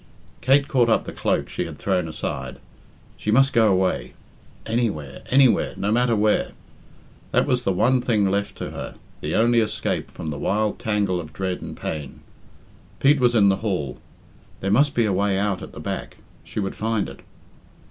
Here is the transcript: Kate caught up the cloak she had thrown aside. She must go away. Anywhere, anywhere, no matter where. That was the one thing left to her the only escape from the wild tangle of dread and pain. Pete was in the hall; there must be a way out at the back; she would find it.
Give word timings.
Kate 0.41 0.67
caught 0.67 0.89
up 0.89 1.03
the 1.03 1.11
cloak 1.11 1.47
she 1.47 1.65
had 1.65 1.77
thrown 1.77 2.07
aside. 2.07 2.57
She 3.17 3.29
must 3.29 3.53
go 3.53 3.71
away. 3.71 4.13
Anywhere, 4.65 5.21
anywhere, 5.29 5.75
no 5.77 5.91
matter 5.91 6.15
where. 6.15 6.53
That 7.31 7.45
was 7.45 7.63
the 7.65 7.71
one 7.71 8.01
thing 8.01 8.25
left 8.31 8.55
to 8.57 8.71
her 8.71 8.95
the 9.19 9.35
only 9.35 9.59
escape 9.59 10.09
from 10.09 10.31
the 10.31 10.39
wild 10.39 10.79
tangle 10.79 11.19
of 11.19 11.33
dread 11.33 11.61
and 11.61 11.77
pain. 11.77 12.21
Pete 12.99 13.19
was 13.19 13.35
in 13.35 13.49
the 13.49 13.57
hall; 13.57 13.99
there 14.59 14.71
must 14.71 14.95
be 14.95 15.05
a 15.05 15.13
way 15.13 15.37
out 15.37 15.61
at 15.61 15.71
the 15.71 15.79
back; 15.79 16.17
she 16.43 16.59
would 16.59 16.75
find 16.75 17.07
it. 17.07 17.19